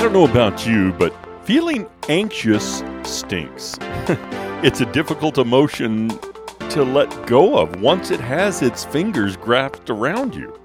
[0.00, 1.14] don't know about you, but
[1.44, 3.76] feeling anxious stinks.
[4.62, 6.08] it's a difficult emotion
[6.70, 10.58] to let go of once it has its fingers grasped around you.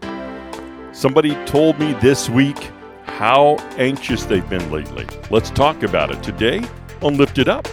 [0.94, 2.72] Somebody told me this week
[3.04, 5.06] how anxious they've been lately.
[5.30, 6.64] Let's talk about it today
[7.02, 7.68] on Lift It Up.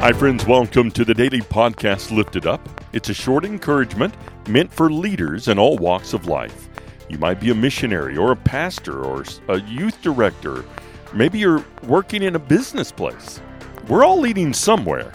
[0.00, 0.46] Hi, friends.
[0.46, 2.66] Welcome to the daily podcast Lift It Up.
[2.94, 4.14] It's a short encouragement
[4.48, 6.70] meant for leaders in all walks of life.
[7.08, 10.64] You might be a missionary or a pastor or a youth director.
[11.12, 13.40] Maybe you're working in a business place.
[13.88, 15.12] We're all leading somewhere.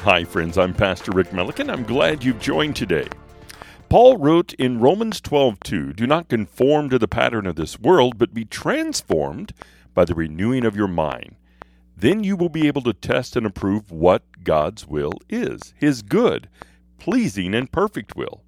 [0.00, 0.58] Hi, friends.
[0.58, 1.70] I'm Pastor Rick Melican.
[1.70, 3.06] I'm glad you've joined today.
[3.88, 8.34] Paul wrote in Romans 12:2, "Do not conform to the pattern of this world, but
[8.34, 9.52] be transformed
[9.94, 11.36] by the renewing of your mind."
[11.96, 16.48] Then you will be able to test and approve what God's will is, his good,
[16.98, 18.42] pleasing, and perfect will.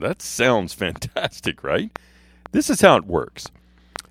[0.00, 1.96] That sounds fantastic, right?
[2.52, 3.48] This is how it works.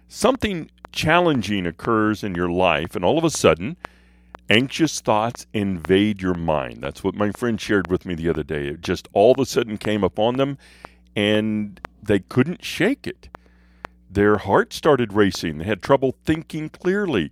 [0.07, 3.77] Something challenging occurs in your life, and all of a sudden,
[4.49, 6.79] anxious thoughts invade your mind.
[6.81, 8.67] That's what my friend shared with me the other day.
[8.67, 10.57] It just all of a sudden came upon them,
[11.15, 13.29] and they couldn't shake it.
[14.09, 15.59] Their heart started racing.
[15.59, 17.31] They had trouble thinking clearly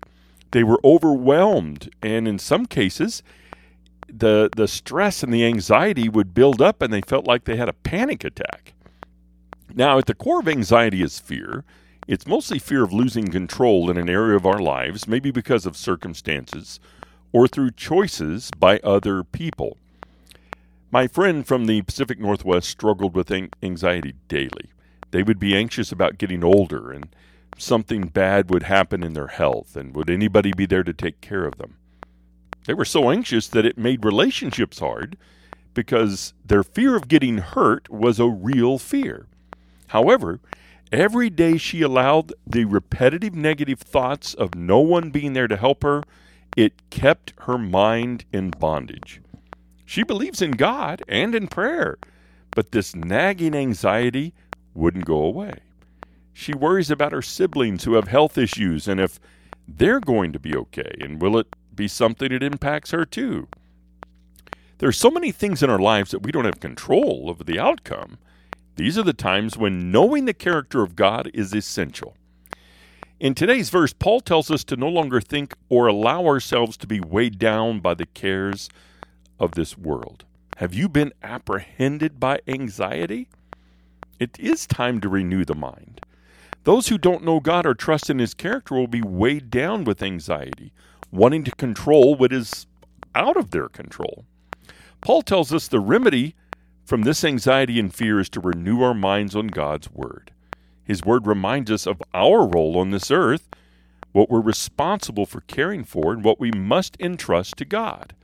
[0.51, 3.21] they were overwhelmed, and in some cases,
[4.07, 7.69] the the stress and the anxiety would build up, and they felt like they had
[7.69, 8.73] a panic attack.
[9.73, 11.63] Now, at the core of anxiety is fear.
[12.07, 15.77] It's mostly fear of losing control in an area of our lives, maybe because of
[15.77, 16.79] circumstances
[17.31, 19.77] or through choices by other people.
[20.91, 24.71] My friend from the Pacific Northwest struggled with anxiety daily.
[25.11, 27.15] They would be anxious about getting older and
[27.57, 31.45] something bad would happen in their health, and would anybody be there to take care
[31.45, 31.75] of them?
[32.65, 35.17] They were so anxious that it made relationships hard
[35.75, 39.27] because their fear of getting hurt was a real fear.
[39.89, 40.39] However,
[40.91, 45.83] every day she allowed the repetitive negative thoughts of no one being there to help
[45.83, 46.03] her,
[46.55, 49.21] it kept her mind in bondage.
[49.85, 51.97] She believes in God and in prayer,
[52.51, 54.33] but this nagging anxiety
[54.75, 55.55] wouldn't go away.
[56.33, 59.19] She worries about her siblings who have health issues and if
[59.67, 63.47] they're going to be okay, and will it be something that impacts her too?
[64.77, 67.59] There are so many things in our lives that we don't have control over the
[67.59, 68.19] outcome.
[68.79, 72.15] These are the times when knowing the character of God is essential.
[73.19, 77.01] In today's verse, Paul tells us to no longer think or allow ourselves to be
[77.01, 78.69] weighed down by the cares
[79.37, 80.23] of this world.
[80.59, 83.27] Have you been apprehended by anxiety?
[84.17, 85.99] It is time to renew the mind.
[86.63, 90.01] Those who don't know God or trust in His character will be weighed down with
[90.01, 90.71] anxiety,
[91.11, 92.65] wanting to control what is
[93.13, 94.23] out of their control.
[95.01, 96.33] Paul tells us the remedy
[96.89, 100.31] from this anxiety and fear is to renew our minds on God's Word.
[100.83, 103.47] His Word reminds us of our role on this earth,
[104.11, 108.15] what we're responsible for caring for, and what we must entrust to God,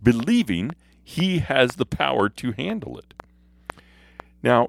[0.00, 0.70] believing
[1.02, 3.12] He has the power to handle it.
[4.40, 4.68] Now,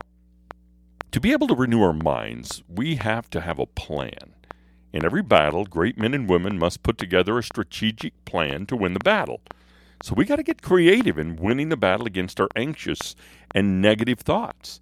[1.12, 4.34] to be able to renew our minds, we have to have a plan.
[4.92, 8.96] In every battle, great men and women must put together a strategic plan to win
[8.96, 9.42] the battle.
[10.04, 13.16] So we got to get creative in winning the battle against our anxious
[13.54, 14.80] and negative thoughts.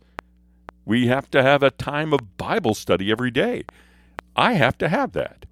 [0.86, 3.64] We have to have a time of Bible study every day.
[4.36, 5.46] I have to have that.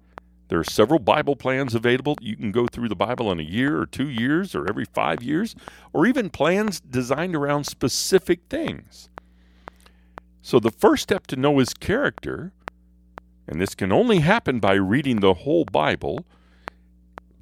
[0.48, 2.16] There are several Bible plans available.
[2.20, 5.22] You can go through the Bible in a year or two years or every five
[5.22, 5.56] years,
[5.92, 9.08] or even plans designed around specific things.
[10.42, 12.52] So the first step to know his character,
[13.48, 16.26] and this can only happen by reading the whole Bible,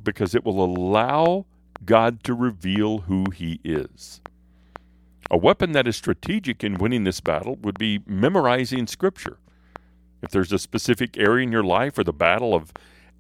[0.03, 1.45] because it will allow
[1.85, 4.21] God to reveal who he is.
[5.31, 9.39] A weapon that is strategic in winning this battle would be memorizing Scripture.
[10.21, 12.73] If there's a specific area in your life where the battle of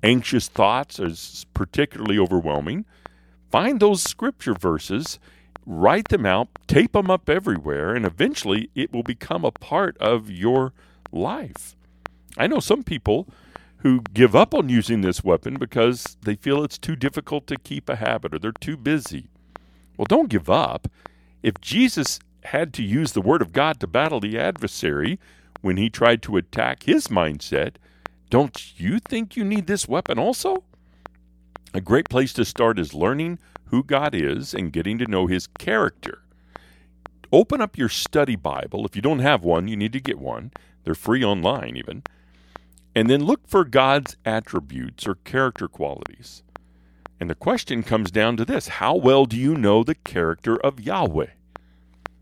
[0.02, 2.84] anxious thoughts is particularly overwhelming,
[3.50, 5.18] find those Scripture verses
[5.64, 10.30] write them out, tape them up everywhere, and eventually it will become a part of
[10.30, 10.72] your
[11.12, 11.76] life.
[12.36, 13.28] I know some people
[13.82, 17.88] who give up on using this weapon because they feel it's too difficult to keep
[17.88, 19.28] a habit or they're too busy.
[19.96, 20.86] Well, don't give up.
[21.42, 25.18] If Jesus had to use the Word of God to battle the adversary
[25.62, 27.74] when he tried to attack his mindset,
[28.30, 30.62] don't you think you need this weapon also?
[31.74, 35.48] A great place to start is learning who God is and getting to know his
[35.58, 36.22] character.
[37.32, 38.86] Open up your study Bible.
[38.86, 40.52] If you don't have one, you need to get one.
[40.84, 42.02] They're free online, even.
[42.94, 46.42] And then look for God's attributes or character qualities.
[47.18, 50.80] And the question comes down to this How well do you know the character of
[50.80, 51.30] Yahweh?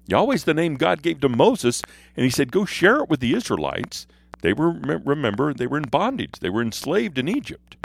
[0.07, 1.83] Yahweh's the name God gave to Moses,
[2.17, 4.07] and he said, Go share it with the Israelites.
[4.43, 7.77] They were, remember, they were in bondage, they were enslaved in Egypt.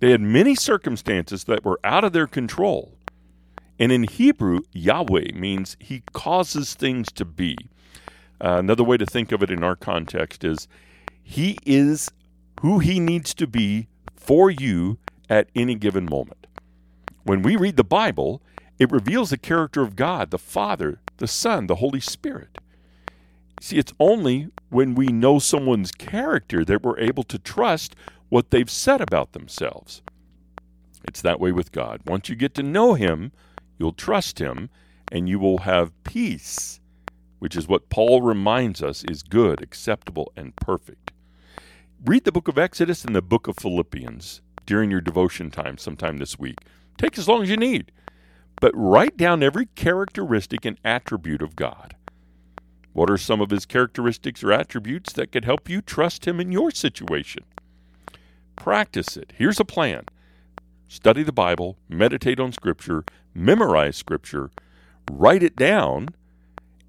[0.00, 2.96] They had many circumstances that were out of their control.
[3.78, 7.56] And in Hebrew, Yahweh means he causes things to be.
[8.40, 10.68] Uh, another way to think of it in our context is
[11.24, 12.10] he is
[12.60, 14.98] who he needs to be for you
[15.28, 16.46] at any given moment.
[17.24, 18.42] When we read the Bible,
[18.78, 22.58] it reveals the character of God, the Father, the Son, the Holy Spirit.
[23.60, 27.96] See, it's only when we know someone's character that we're able to trust
[28.28, 30.02] what they've said about themselves.
[31.08, 32.02] It's that way with God.
[32.06, 33.32] Once you get to know Him,
[33.78, 34.70] you'll trust Him,
[35.10, 36.80] and you will have peace,
[37.38, 41.12] which is what Paul reminds us is good, acceptable, and perfect.
[42.06, 46.18] Read the book of Exodus and the book of Philippians during your devotion time sometime
[46.18, 46.58] this week.
[46.98, 47.92] Take as long as you need,
[48.60, 51.96] but write down every characteristic and attribute of God.
[52.92, 56.52] What are some of his characteristics or attributes that could help you trust him in
[56.52, 57.42] your situation?
[58.54, 59.32] Practice it.
[59.38, 60.04] Here's a plan
[60.88, 63.02] study the Bible, meditate on Scripture,
[63.32, 64.50] memorize Scripture,
[65.10, 66.10] write it down,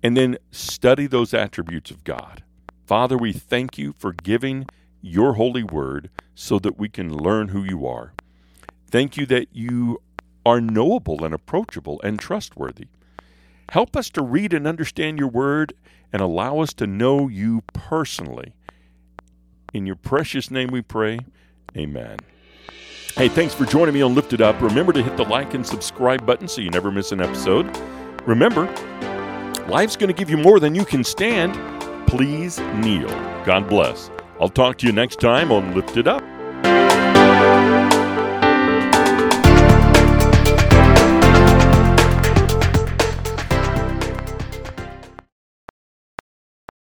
[0.04, 2.44] and then study those attributes of God.
[2.86, 4.66] Father, we thank you for giving
[5.06, 8.14] your holy word so that we can learn who you are.
[8.90, 10.02] Thank you that you
[10.46, 12.88] are knowable and approachable and trustworthy.
[13.70, 15.74] Help us to read and understand your word
[16.12, 18.54] and allow us to know you personally.
[19.74, 21.20] In your precious name we pray.
[21.78, 22.18] Amen.
[23.16, 24.60] Hey, thanks for joining me on Lifted Up.
[24.60, 27.66] Remember to hit the like and subscribe button so you never miss an episode.
[28.26, 28.66] Remember,
[29.68, 31.54] life's going to give you more than you can stand.
[32.08, 33.10] Please kneel.
[33.46, 34.10] God bless.
[34.40, 36.24] I'll talk to you next time on Lifted Up.